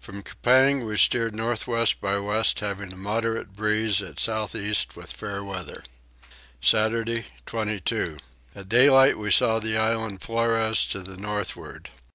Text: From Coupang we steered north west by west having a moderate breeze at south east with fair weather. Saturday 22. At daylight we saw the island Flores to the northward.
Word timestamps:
From 0.00 0.20
Coupang 0.22 0.84
we 0.84 0.98
steered 0.98 1.34
north 1.34 1.66
west 1.66 1.98
by 1.98 2.18
west 2.18 2.60
having 2.60 2.92
a 2.92 2.96
moderate 2.98 3.54
breeze 3.54 4.02
at 4.02 4.20
south 4.20 4.54
east 4.54 4.96
with 4.96 5.10
fair 5.10 5.42
weather. 5.42 5.82
Saturday 6.60 7.24
22. 7.46 8.18
At 8.54 8.68
daylight 8.68 9.16
we 9.16 9.30
saw 9.30 9.58
the 9.58 9.78
island 9.78 10.20
Flores 10.20 10.84
to 10.90 11.00
the 11.02 11.16
northward. 11.16 11.88